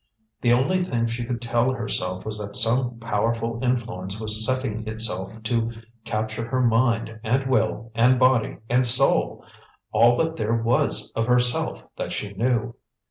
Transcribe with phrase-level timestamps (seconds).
[0.41, 5.31] The only thing she could tell herself was that some powerful Influence was setting itself
[5.43, 5.73] to
[6.05, 9.45] capture her mind and will and body and soul
[9.91, 12.73] all that there was of herself that she knew.